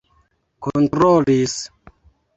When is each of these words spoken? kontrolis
kontrolis 0.63 1.55